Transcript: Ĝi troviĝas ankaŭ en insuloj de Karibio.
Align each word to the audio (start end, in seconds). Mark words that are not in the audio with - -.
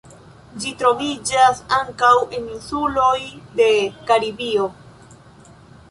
Ĝi 0.61 0.71
troviĝas 0.79 1.61
ankaŭ 1.77 2.11
en 2.39 2.49
insuloj 2.55 3.15
de 3.61 3.71
Karibio. 4.11 4.71